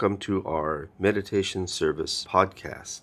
[0.00, 3.02] Welcome to our meditation service podcast.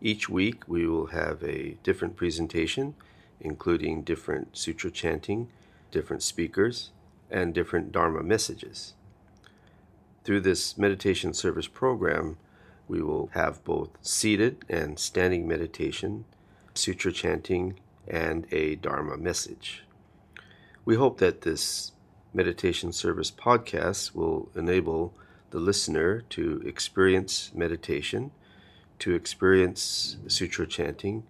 [0.00, 2.94] Each week we will have a different presentation,
[3.42, 5.50] including different sutra chanting,
[5.90, 6.92] different speakers,
[7.30, 8.94] and different Dharma messages.
[10.24, 12.38] Through this meditation service program,
[12.88, 16.24] we will have both seated and standing meditation,
[16.72, 19.84] sutra chanting, and a Dharma message.
[20.86, 21.92] We hope that this
[22.32, 25.12] meditation service podcast will enable
[25.50, 28.30] the listener to experience meditation,
[28.98, 31.24] to experience sutra chanting,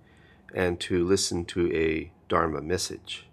[0.55, 3.27] and to listen to a Dharma message.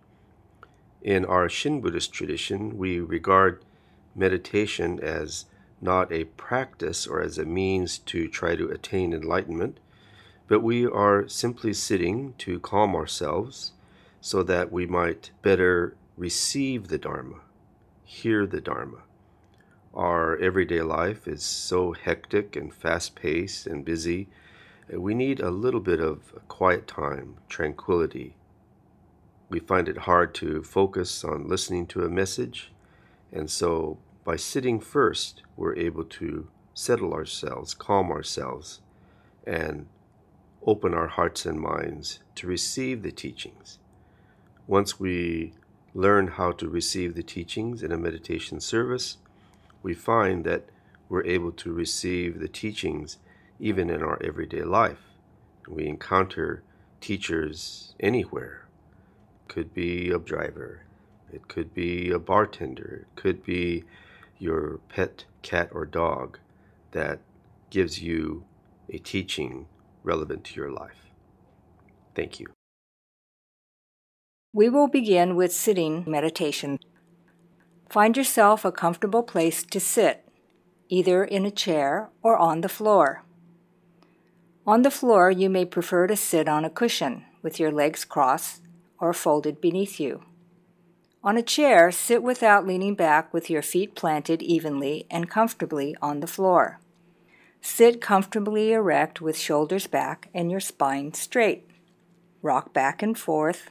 [1.01, 3.63] In our Shin Buddhist tradition, we regard
[4.15, 5.45] meditation as
[5.81, 9.79] not a practice or as a means to try to attain enlightenment,
[10.47, 13.73] but we are simply sitting to calm ourselves
[14.21, 17.41] so that we might better receive the Dharma,
[18.03, 19.04] hear the Dharma
[19.95, 24.27] our everyday life is so hectic and fast paced and busy.
[24.91, 28.35] We need a little bit of quiet time, tranquility.
[29.49, 32.71] We find it hard to focus on listening to a message,
[33.31, 38.81] and so by sitting first, we're able to settle ourselves, calm ourselves,
[39.45, 39.87] and
[40.65, 43.79] open our hearts and minds to receive the teachings.
[44.67, 45.53] Once we
[45.93, 49.17] learn how to receive the teachings in a meditation service,
[49.85, 50.63] we find that
[51.09, 53.19] we're able to receive the teachings
[53.59, 55.03] even in our everyday life.
[55.67, 56.63] We encounter
[57.01, 58.65] teachers anywhere.
[59.43, 60.81] It could be a driver,
[61.31, 63.83] it could be a bartender, it could be
[64.39, 66.39] your pet cat or dog
[66.91, 67.19] that
[67.69, 68.43] gives you
[68.89, 69.67] a teaching
[70.01, 71.11] relevant to your life.
[72.15, 72.47] Thank you.
[74.51, 76.79] We will begin with sitting meditation.
[77.89, 80.27] Find yourself a comfortable place to sit,
[80.89, 83.23] either in a chair or on the floor.
[84.67, 88.61] On the floor, you may prefer to sit on a cushion with your legs crossed
[88.99, 90.23] or folded beneath you.
[91.23, 96.19] On a chair, sit without leaning back with your feet planted evenly and comfortably on
[96.19, 96.79] the floor.
[97.61, 101.67] Sit comfortably erect with shoulders back and your spine straight.
[102.41, 103.69] Rock back and forth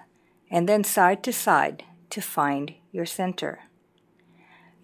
[0.50, 3.60] and then side to side to find your center.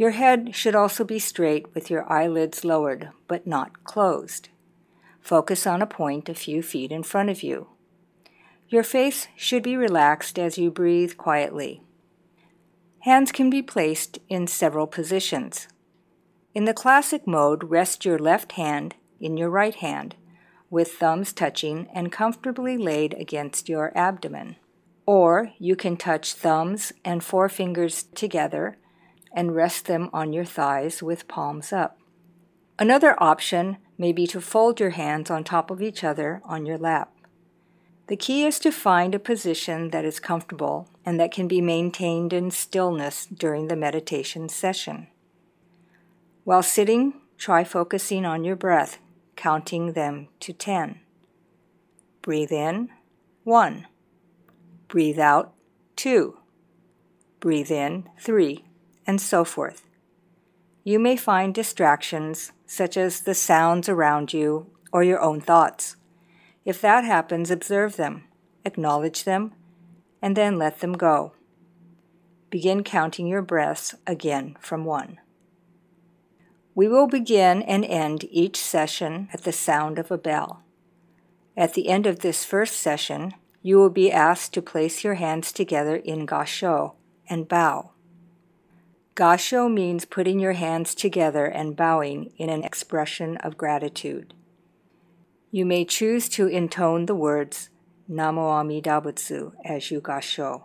[0.00, 4.48] Your head should also be straight with your eyelids lowered but not closed.
[5.20, 7.68] Focus on a point a few feet in front of you.
[8.70, 11.82] Your face should be relaxed as you breathe quietly.
[13.00, 15.68] Hands can be placed in several positions.
[16.54, 20.16] In the classic mode, rest your left hand in your right hand,
[20.70, 24.56] with thumbs touching and comfortably laid against your abdomen.
[25.04, 28.78] Or you can touch thumbs and forefingers together
[29.32, 31.98] and rest them on your thighs with palms up.
[32.78, 36.78] Another option may be to fold your hands on top of each other on your
[36.78, 37.12] lap.
[38.06, 42.32] The key is to find a position that is comfortable and that can be maintained
[42.32, 45.08] in stillness during the meditation session.
[46.44, 48.98] While sitting, try focusing on your breath,
[49.36, 51.00] counting them to 10.
[52.22, 52.88] Breathe in,
[53.44, 53.86] 1.
[54.88, 55.52] Breathe out,
[55.96, 56.36] 2.
[57.38, 58.64] Breathe in, 3
[59.10, 59.82] and so forth.
[60.84, 65.96] You may find distractions, such as the sounds around you or your own thoughts.
[66.64, 68.28] If that happens, observe them,
[68.64, 69.52] acknowledge them,
[70.22, 71.32] and then let them go.
[72.50, 75.18] Begin counting your breaths again from one.
[76.76, 80.62] We will begin and end each session at the sound of a bell.
[81.56, 85.50] At the end of this first session, you will be asked to place your hands
[85.50, 86.94] together in gasho
[87.28, 87.89] and bow.
[89.20, 94.32] Gasho means putting your hands together and bowing in an expression of gratitude.
[95.50, 97.68] You may choose to intone the words
[98.10, 100.62] Namo Amida Butsu as you gasho.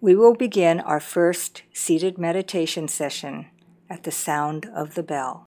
[0.00, 3.46] We will begin our first seated meditation session
[3.88, 5.46] at the sound of the bell.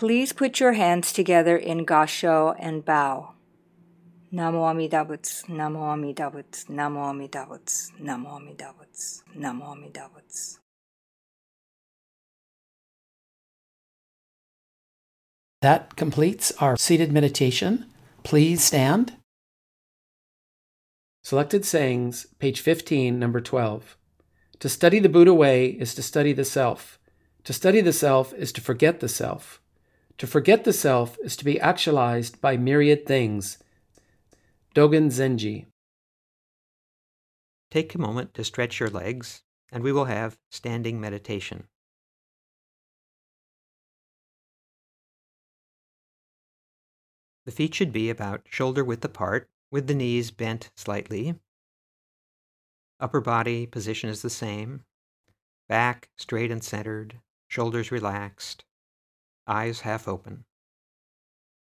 [0.00, 3.34] Please put your hands together in Gassho and bow.
[4.32, 10.58] Namo Amida Butsu, Namo Amida Butsu, Namo Amida Butsu, Namo Amida Butsu, Namo Amida Butsu.
[15.60, 17.84] That completes our seated meditation.
[18.22, 19.18] Please stand.
[21.22, 23.98] Selected Sayings, page 15, number 12.
[24.60, 26.98] To study the Buddha way is to study the self.
[27.44, 29.60] To study the self is to forget the self.
[30.20, 33.56] To forget the self is to be actualized by myriad things.
[34.74, 35.64] Dogen Zenji.
[37.70, 39.40] Take a moment to stretch your legs,
[39.72, 41.68] and we will have standing meditation.
[47.46, 51.36] The feet should be about shoulder width apart, with the knees bent slightly.
[53.00, 54.84] Upper body position is the same.
[55.66, 58.64] Back straight and centered, shoulders relaxed,
[59.46, 60.44] eyes half open.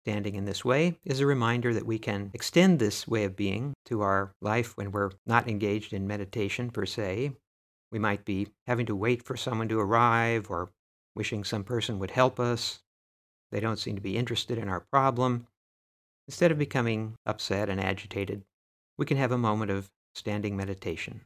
[0.04, 3.72] Standing in this way is a reminder that we can extend this way of being
[3.84, 7.32] to our life when we're not engaged in meditation per se.
[7.92, 10.70] We might be having to wait for someone to arrive or
[11.14, 12.82] wishing some person would help us.
[13.52, 15.46] They don't seem to be interested in our problem.
[16.26, 18.42] Instead of becoming upset and agitated,
[18.96, 21.20] we can have a moment of standing meditation.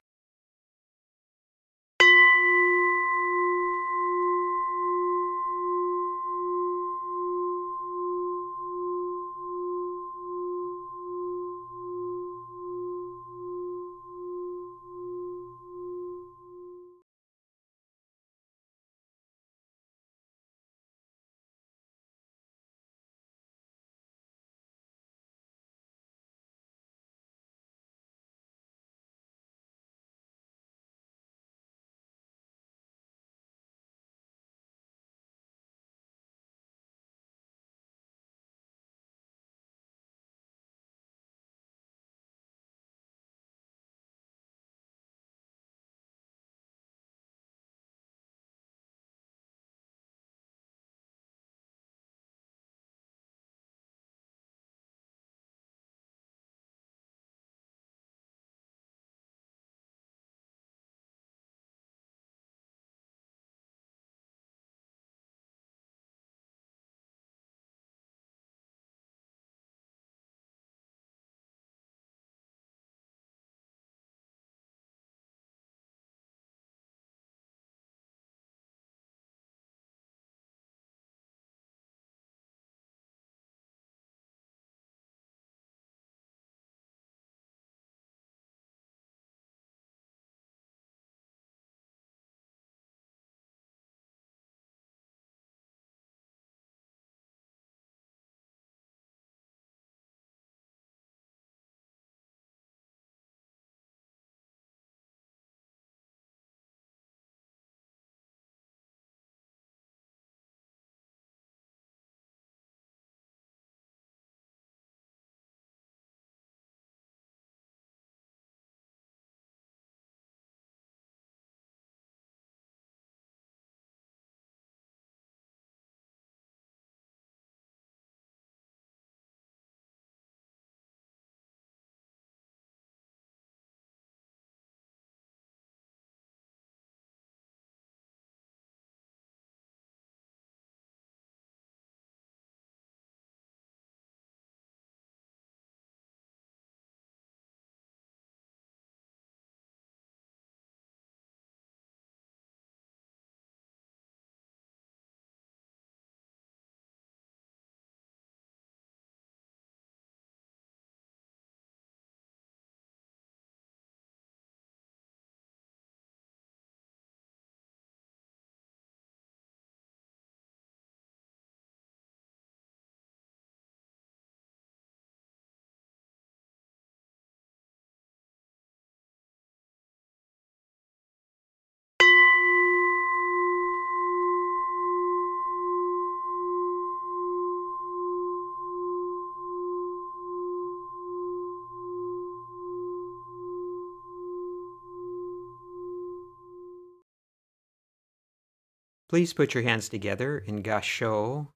[199.16, 201.48] Please put your hands together in Gassho.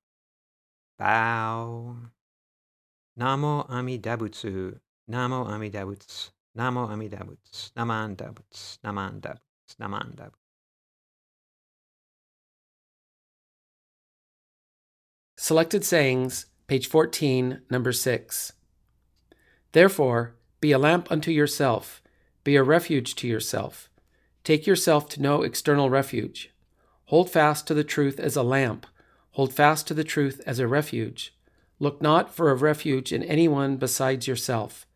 [0.98, 1.94] Bow.
[3.18, 4.78] Namo Amidabutsu.
[5.10, 6.30] Namo Amidabutsu.
[6.56, 7.70] Namo Amidabutsu.
[7.76, 8.78] Naman Dabutsu.
[8.82, 9.76] Naman Dabutsu.
[9.78, 10.32] Naman Dabutsu.
[15.36, 18.54] Selected Sayings, page 14, number 6.
[19.72, 22.02] Therefore, be a lamp unto yourself,
[22.42, 23.90] be a refuge to yourself.
[24.44, 26.54] Take yourself to no external refuge.
[27.10, 28.86] Hold fast to the truth as a lamp,
[29.32, 31.34] hold fast to the truth as a refuge.
[31.80, 34.86] Look not for a refuge in anyone besides yourself.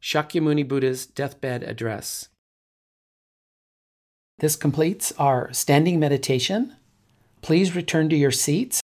[0.00, 2.30] Shakyamuni Buddha's deathbed address.
[4.38, 6.76] This completes our standing meditation.
[7.42, 8.80] Please return to your seats.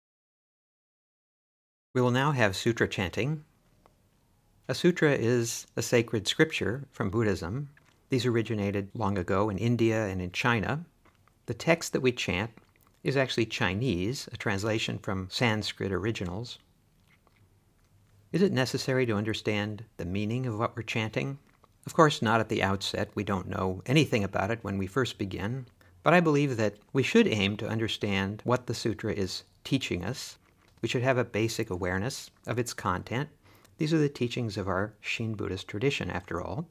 [1.95, 3.45] We will now have sutra chanting.
[4.67, 7.69] A sutra is a sacred scripture from Buddhism.
[8.09, 10.87] These originated long ago in India and in China.
[11.47, 12.51] The text that we chant
[13.05, 16.59] is actually Chinese, a translation from Sanskrit originals.
[18.33, 21.39] Is it necessary to understand the meaning of what we're chanting?
[21.87, 23.11] Of course, not at the outset.
[23.15, 25.67] We don't know anything about it when we first begin.
[26.03, 30.39] But I believe that we should aim to understand what the sutra is teaching us.
[30.83, 33.29] We should have a basic awareness of its content.
[33.79, 36.67] These are the teachings of our Shin Buddhist tradition, after all.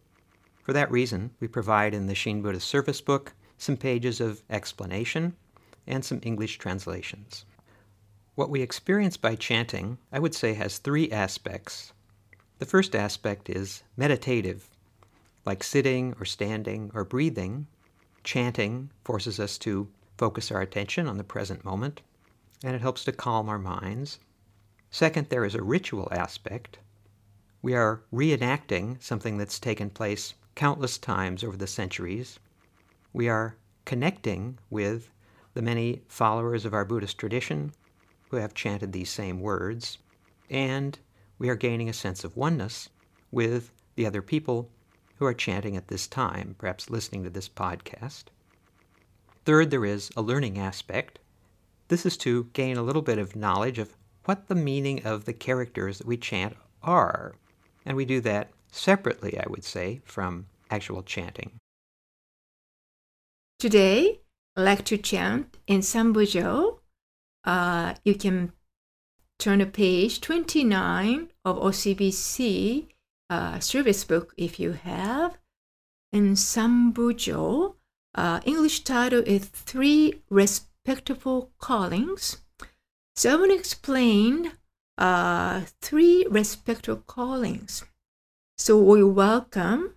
[0.64, 5.36] For that reason, we provide in the Shin Buddhist Service Book some pages of explanation
[5.88, 7.46] and some English translations.
[8.36, 11.94] What we experience by chanting, I would say, has three aspects.
[12.60, 14.70] The first aspect is meditative,
[15.46, 17.68] like sitting or standing or breathing.
[18.24, 22.02] Chanting forces us to focus our attention on the present moment,
[22.64, 24.20] and it helps to calm our minds.
[24.90, 26.80] Second, there is a ritual aspect.
[27.62, 32.40] We are reenacting something that's taken place countless times over the centuries.
[33.16, 33.56] We are
[33.86, 35.10] connecting with
[35.54, 37.72] the many followers of our Buddhist tradition
[38.30, 40.00] who have chanted these same words,
[40.50, 41.00] and
[41.40, 42.90] we are gaining a sense of oneness
[43.32, 44.70] with the other people
[45.16, 48.26] who are chanting at this time, perhaps listening to this podcast.
[49.46, 51.20] Third, there is a learning aspect.
[51.88, 55.32] This is to gain a little bit of knowledge of what the meaning of the
[55.32, 57.34] characters that we chant are.
[57.86, 61.58] And we do that separately, I would say, from actual chanting.
[63.66, 64.20] Today,
[64.56, 66.82] I'd like to chant in Sambujo
[67.46, 68.52] uh, you can
[69.40, 72.90] turn to page 29 of OCBC
[73.32, 75.40] uh, service book if you have.
[76.14, 77.74] In Sambujo,
[78.14, 82.44] uh, English title is Three Respectable Callings.
[83.16, 84.52] So I want to explain
[85.00, 87.84] uh, three respectable callings.
[88.60, 89.96] So we welcome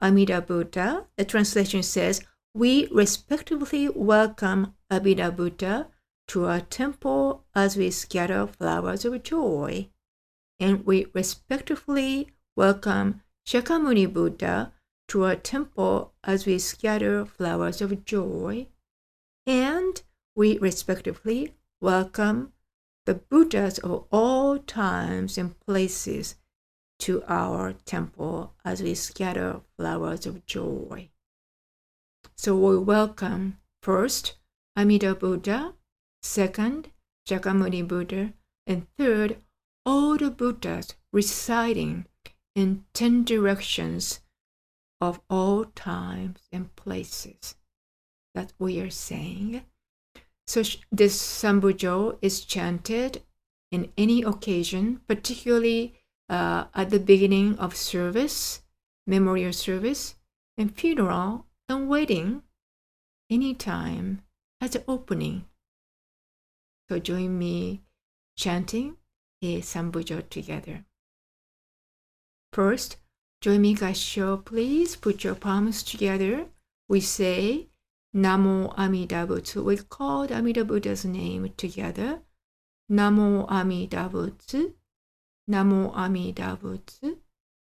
[0.00, 1.06] Amida Buddha.
[1.16, 5.86] The translation says, We respectfully welcome Amida Buddha
[6.26, 9.88] to our temple as we scatter flowers of joy.
[10.58, 14.72] And we respectfully welcome Shakyamuni Buddha
[15.08, 18.66] to our temple as we scatter flowers of joy.
[19.46, 20.02] And
[20.34, 22.52] we respectively welcome
[23.06, 26.34] the Buddhas of all times and places
[26.98, 31.10] to our temple as we scatter flowers of joy.
[32.42, 34.38] So we welcome first
[34.74, 35.74] Amida Buddha,
[36.22, 36.90] Second,
[37.28, 38.32] Shakyamuni Buddha.
[38.66, 39.42] And third,
[39.84, 42.06] all the Buddhas residing
[42.56, 44.20] in ten directions
[45.02, 47.56] of all times and places.
[48.34, 49.60] That we are saying.
[50.46, 53.20] So this Sambujo is chanted
[53.70, 55.92] in any occasion, particularly
[56.30, 58.62] uh, at the beginning of service,
[59.06, 60.14] memorial service,
[60.56, 62.42] and funeral and wedding,
[63.30, 64.22] anytime
[64.60, 65.46] as an opening
[66.90, 67.82] so join me
[68.36, 68.96] chanting
[69.42, 70.84] a Sambujo together.
[72.52, 72.96] First,
[73.40, 74.96] join me Gassho, please.
[74.96, 76.46] Put your palms together.
[76.88, 77.68] We say
[78.12, 79.62] Namo Amida Butsu.
[79.62, 82.22] We call Amida Buddha's name together.
[82.90, 84.72] Namo Amida Butsu.
[85.48, 87.18] Namo Amida Butsu.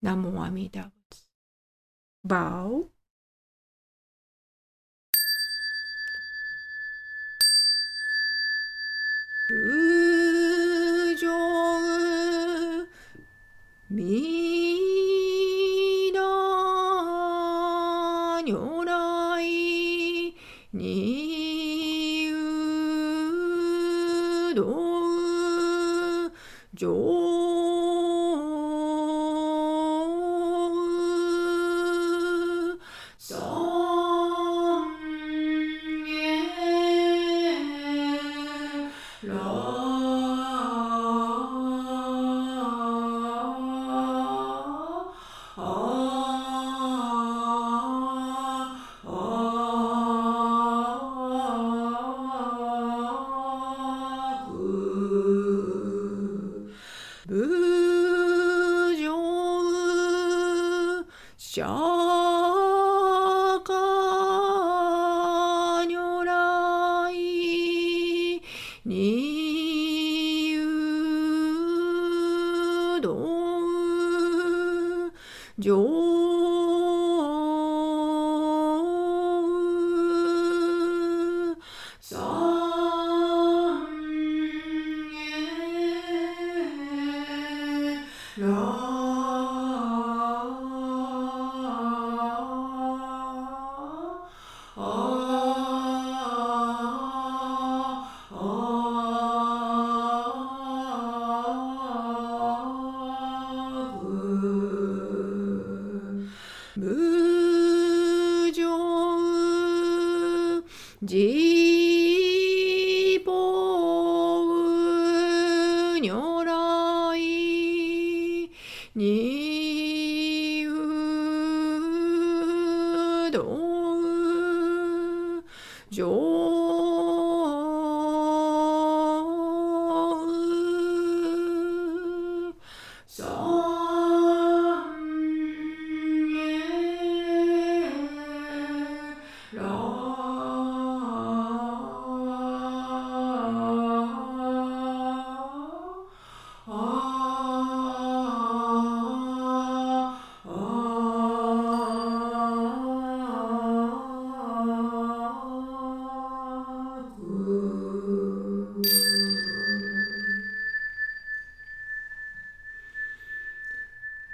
[0.05, 1.23] Namo Amida Butsu.
[2.25, 2.91] Bow.
[73.01, 73.11] 道
[75.57, 76.10] 上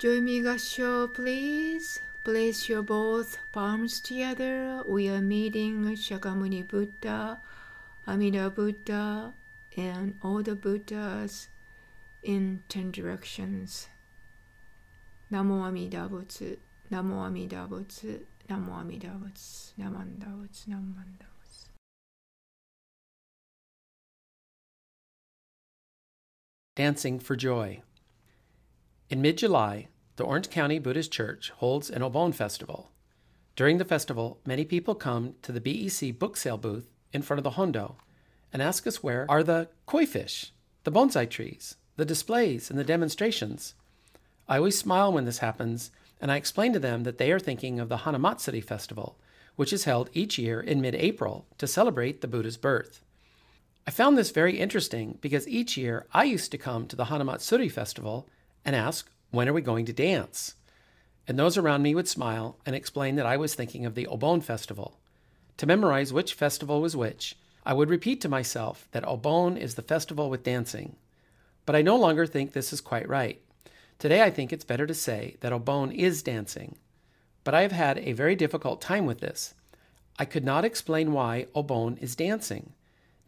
[0.06, 2.00] Join me, Gasho, please.
[2.22, 4.84] Place your both palms together.
[4.86, 7.40] We are meeting Shakyamuni Buddha,
[8.06, 9.34] Amida Buddha,
[9.76, 11.48] and all the Buddhas
[12.22, 13.88] in ten directions.
[15.32, 16.56] Namo Amida Butsu,
[16.92, 21.66] Namo Amida Butsu, Namo Amida Butsu, Namanda Butsu, Namanda Butsu.
[26.76, 27.82] Dancing for Joy.
[29.10, 32.90] In mid July, the Orange County Buddhist Church holds an Obon festival.
[33.54, 37.44] During the festival, many people come to the BEC book sale booth in front of
[37.44, 37.96] the Hondo
[38.52, 40.52] and ask us where are the koi fish,
[40.84, 43.74] the bonsai trees, the displays, and the demonstrations.
[44.48, 47.78] I always smile when this happens, and I explain to them that they are thinking
[47.78, 49.18] of the Hanamatsuri festival,
[49.56, 53.02] which is held each year in mid April to celebrate the Buddha's birth.
[53.86, 57.70] I found this very interesting because each year I used to come to the Hanamatsuri
[57.70, 58.28] festival
[58.64, 60.54] and ask, when are we going to dance?
[61.28, 64.42] And those around me would smile and explain that I was thinking of the Obon
[64.42, 64.98] festival.
[65.58, 69.82] To memorize which festival was which, I would repeat to myself that Obon is the
[69.82, 70.96] festival with dancing.
[71.64, 73.40] But I no longer think this is quite right.
[73.98, 76.76] Today I think it's better to say that Obon is dancing.
[77.42, 79.54] But I have had a very difficult time with this.
[80.18, 82.72] I could not explain why Obon is dancing.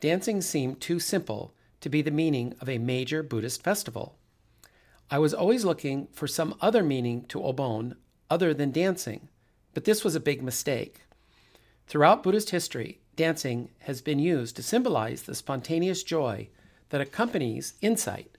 [0.00, 4.17] Dancing seemed too simple to be the meaning of a major Buddhist festival.
[5.10, 7.96] I was always looking for some other meaning to Obon
[8.28, 9.28] other than dancing,
[9.72, 11.00] but this was a big mistake.
[11.86, 16.50] Throughout Buddhist history, dancing has been used to symbolize the spontaneous joy
[16.90, 18.36] that accompanies insight.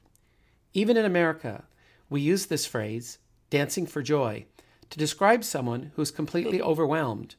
[0.74, 1.64] Even in America,
[2.08, 3.18] we use this phrase,
[3.50, 4.46] dancing for joy,
[4.92, 7.34] to describe someone who's completely overwhelmed.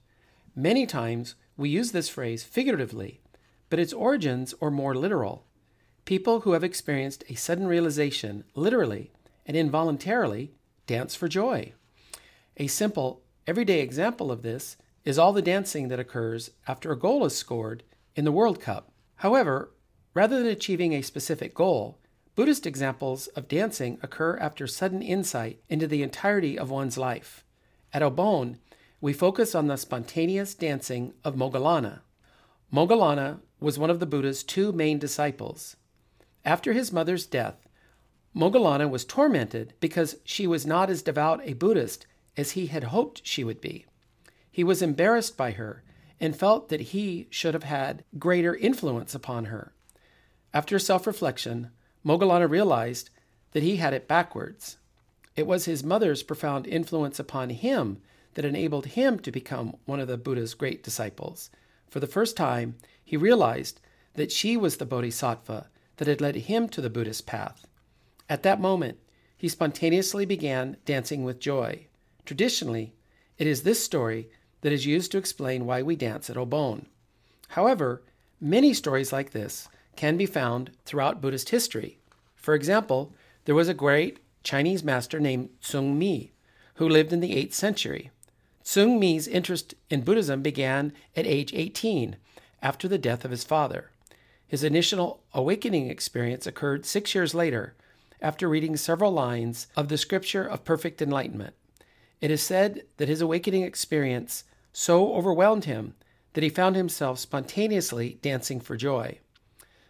[0.56, 3.20] Many times, we use this phrase figuratively,
[3.68, 5.44] but its origins are more literal.
[6.04, 9.12] People who have experienced a sudden realization, literally
[9.50, 10.52] and involuntarily,
[10.86, 11.72] dance for joy.
[12.58, 17.24] A simple, everyday example of this is all the dancing that occurs after a goal
[17.24, 17.82] is scored
[18.14, 18.92] in the World Cup.
[19.16, 19.72] However,
[20.14, 21.98] rather than achieving a specific goal,
[22.36, 27.44] Buddhist examples of dancing occur after sudden insight into the entirety of one's life.
[27.92, 28.58] At Obon,
[29.00, 32.02] we focus on the spontaneous dancing of Moggallana.
[32.72, 35.74] Moggallana was one of the Buddha's two main disciples.
[36.44, 37.66] After his mother's death,
[38.34, 43.26] Moggallana was tormented because she was not as devout a Buddhist as he had hoped
[43.26, 43.86] she would be.
[44.50, 45.82] He was embarrassed by her
[46.20, 49.72] and felt that he should have had greater influence upon her.
[50.54, 51.70] After self reflection,
[52.04, 53.10] Moggallana realized
[53.52, 54.76] that he had it backwards.
[55.34, 57.98] It was his mother's profound influence upon him
[58.34, 61.50] that enabled him to become one of the Buddha's great disciples.
[61.88, 63.80] For the first time, he realized
[64.14, 67.66] that she was the bodhisattva that had led him to the Buddhist path.
[68.30, 68.98] At that moment,
[69.36, 71.88] he spontaneously began dancing with joy.
[72.24, 72.94] Traditionally,
[73.38, 76.84] it is this story that is used to explain why we dance at Obon.
[77.48, 78.02] However,
[78.40, 81.98] many stories like this can be found throughout Buddhist history.
[82.36, 83.12] For example,
[83.46, 86.30] there was a great Chinese master named Tsung Mi
[86.74, 88.12] who lived in the 8th century.
[88.62, 92.14] Tsung Mi's interest in Buddhism began at age 18
[92.62, 93.90] after the death of his father.
[94.46, 97.74] His initial awakening experience occurred six years later
[98.22, 101.54] after reading several lines of the Scripture of Perfect Enlightenment.
[102.20, 105.94] It is said that his awakening experience so overwhelmed him
[106.34, 109.18] that he found himself spontaneously dancing for joy.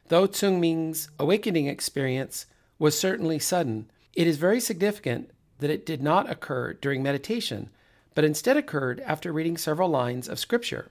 [0.08, 2.46] Though Tsung Mi's awakening experience
[2.78, 7.70] was certainly sudden, it is very significant that it did not occur during meditation,
[8.14, 10.90] but instead occurred after reading several lines of scripture.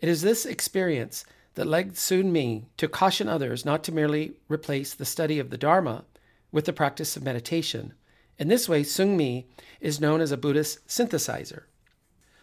[0.00, 1.24] It is this experience
[1.54, 5.58] that led Tsung Mi to caution others not to merely replace the study of the
[5.58, 6.04] Dharma
[6.52, 7.94] with the practice of meditation.
[8.38, 9.46] In this way, Tsung Mi
[9.80, 11.64] is known as a Buddhist synthesizer.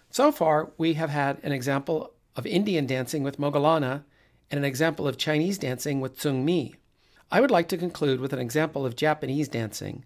[0.10, 4.04] So far, we have had an example of Indian dancing with Moggallana
[4.50, 6.76] and an example of Chinese dancing with Tsung Mi.
[7.32, 10.06] I would like to conclude with an example of Japanese dancing.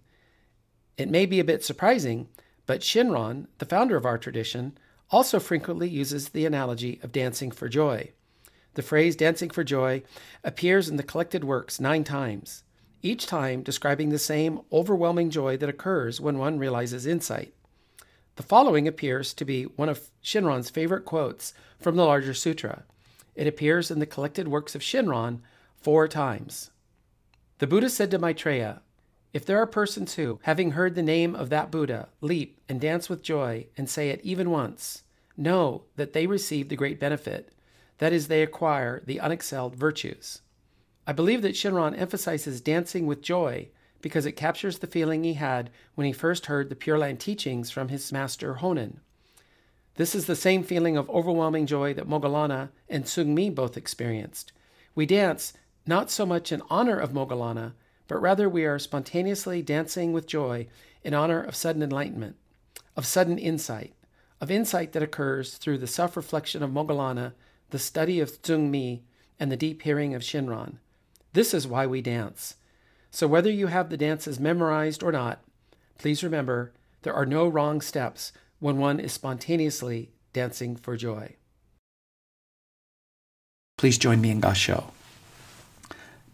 [0.98, 2.30] It may be a bit surprising,
[2.66, 4.78] but Shinran, the founder of our tradition,
[5.10, 8.12] also frequently uses the analogy of dancing for joy.
[8.74, 10.04] The phrase dancing for joy
[10.44, 12.64] appears in the collected works nine times,
[13.02, 17.54] each time describing the same overwhelming joy that occurs when one realizes insight.
[18.36, 22.84] The following appears to be one of Shinran's favorite quotes from the larger sutra.
[23.36, 25.42] It appears in the collected works of Shinran
[25.76, 26.72] four times.
[27.60, 28.82] The Buddha said to Maitreya,
[29.34, 33.10] If there are persons who, having heard the name of that Buddha, leap and dance
[33.10, 35.04] with joy and say it even once,
[35.36, 37.52] know that they receive the great benefit
[38.00, 40.42] that is, they acquire the unexcelled virtues.
[41.10, 43.70] I believe that Shinran emphasizes dancing with joy
[44.02, 47.72] because it captures the feeling he had when he first heard the Pure Land teachings
[47.72, 48.98] from his master Honen.
[49.96, 54.52] This is the same feeling of overwhelming joy that Moggallana and Tsung Mi both experienced.
[54.96, 55.54] We dance
[55.86, 57.72] not so much in honor of Moggallana,
[58.10, 60.68] but rather we are spontaneously dancing with joy
[61.06, 62.36] in honor of sudden enlightenment,
[62.98, 63.94] of sudden insight,
[64.42, 67.32] of insight that occurs through the self reflection of Moggallana,
[67.70, 69.04] the study of Tsung Mi,
[69.40, 70.80] and the deep hearing of Shinran.
[71.34, 72.56] This is why we dance.
[73.12, 75.44] So, whether you have the dances memorized or not,
[75.98, 81.36] please remember there are no wrong steps when one is spontaneously dancing for joy.
[83.78, 84.92] Please join me in Gasho.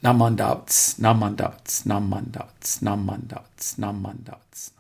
[0.04, 4.72] Namandats, namandats, namandats, namandats, namandats.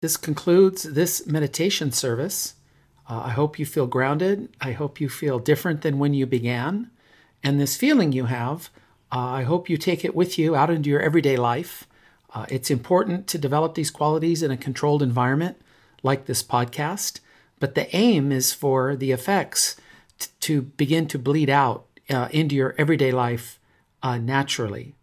[0.00, 2.54] This concludes this meditation service.
[3.08, 4.48] Uh, I hope you feel grounded.
[4.60, 6.90] I hope you feel different than when you began.
[7.42, 8.70] And this feeling you have,
[9.12, 11.86] uh, I hope you take it with you out into your everyday life.
[12.32, 15.56] Uh, it's important to develop these qualities in a controlled environment
[16.02, 17.20] like this podcast,
[17.60, 19.76] but the aim is for the effects
[20.18, 23.60] t- to begin to bleed out uh, into your everyday life
[24.02, 24.94] uh, naturally.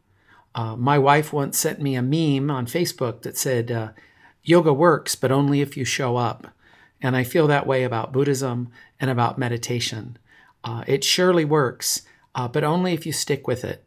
[0.54, 3.94] Uh, my wife once sent me a meme on Facebook that said,
[4.44, 6.48] yoga works, but only if you show up.
[7.02, 10.18] And I feel that way about Buddhism and about meditation.
[10.64, 12.04] Uh, it surely works,
[12.36, 13.86] uh, but only if you stick with it.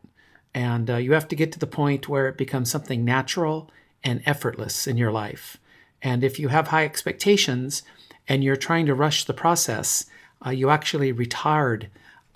[0.53, 3.71] And uh, you have to get to the point where it becomes something natural
[4.03, 5.57] and effortless in your life.
[6.03, 7.83] And if you have high expectations
[8.29, 10.07] and you're trying to rush the process,
[10.45, 11.87] uh, you actually retard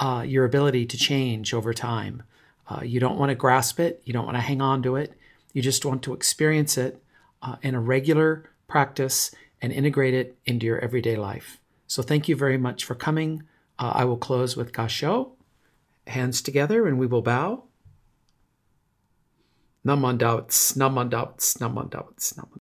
[0.01, 2.23] uh, your ability to change over time.
[2.69, 5.15] Uh, you don't want to grasp it, you don't want to hang on to it,
[5.53, 7.03] you just want to experience it
[7.63, 11.61] in a regular practice and integrate it into your everyday life.
[11.87, 13.43] So thank you very much for coming.
[13.79, 15.33] Uh, I will close with Gasho.
[16.07, 17.65] Hands together and we will bow.
[19.87, 22.59] Namandauts, namandauts, namandauts, namandauts.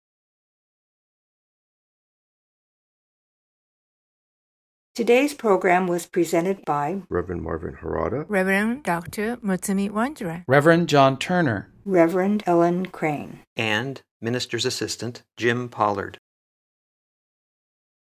[4.94, 9.38] Today's program was presented by Reverend Marvin Harada, Reverend Dr.
[9.38, 16.18] Mutsumi Wondra, Reverend John Turner, Reverend Ellen Crane, and Minister's Assistant Jim Pollard.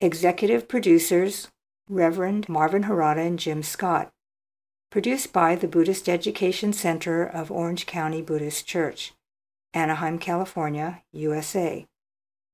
[0.02, 1.48] Executive Producers
[1.88, 4.12] Reverend Marvin Harada and Jim Scott.
[4.90, 9.14] Produced by the Buddhist Education Center of Orange County Buddhist Church,
[9.72, 11.86] Anaheim, California, USA.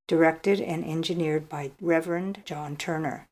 [0.07, 3.27] Directed and engineered by Reverend John Turner.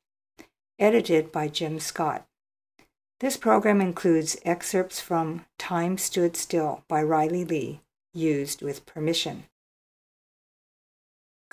[0.77, 2.27] Edited by Jim Scott.
[3.21, 7.81] This program includes excerpts from Time Stood Still by Riley Lee,
[8.13, 9.45] used with permission.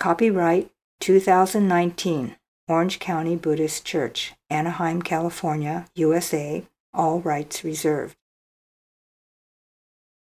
[0.00, 2.34] Copyright 2019
[2.68, 8.14] Orange County Buddhist Church, Anaheim, California, USA, all rights reserved.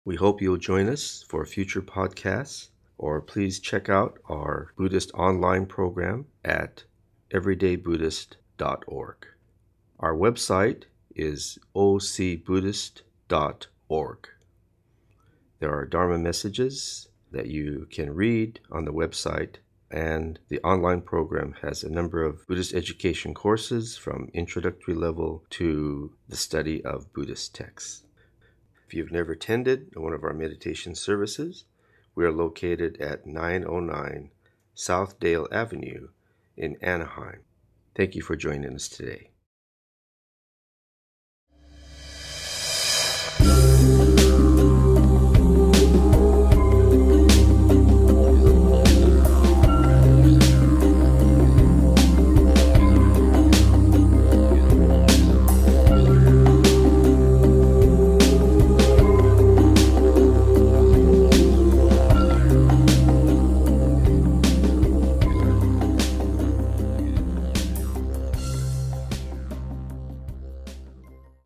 [0.05, 5.67] We hope you'll join us for future podcasts, or please check out our Buddhist online
[5.67, 6.85] program at
[7.33, 9.27] everydaybuddhist.org.
[9.99, 10.85] Our website
[11.17, 14.29] is ocbuddhist.org.
[15.59, 19.57] There are Dharma messages that you can read on the website,
[19.91, 26.13] and the online program has a number of Buddhist education courses from introductory level to
[26.29, 28.03] the study of Buddhist texts.
[28.87, 31.65] If you've never attended one of our meditation services,
[32.17, 34.31] We are located at 909
[34.75, 36.09] South Dale Avenue
[36.57, 37.43] in Anaheim.
[37.95, 39.36] Thank you for joining us today.